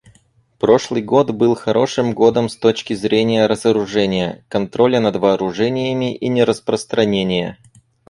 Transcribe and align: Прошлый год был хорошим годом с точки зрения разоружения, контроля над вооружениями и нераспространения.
Прошлый 0.57 1.03
год 1.03 1.29
был 1.29 1.53
хорошим 1.53 2.15
годом 2.15 2.49
с 2.49 2.57
точки 2.57 2.95
зрения 2.95 3.45
разоружения, 3.45 4.43
контроля 4.49 4.99
над 4.99 5.17
вооружениями 5.17 6.15
и 6.15 6.27
нераспространения. 6.27 7.59